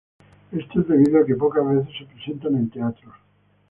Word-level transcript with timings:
Esto 0.51 0.81
es 0.81 0.87
debido 0.87 1.19
a 1.21 1.25
que 1.27 1.35
pocas 1.35 1.63
veces 1.63 1.87
se 1.95 2.05
presentan 2.05 2.55
en 2.55 2.71
Teatros. 2.71 3.13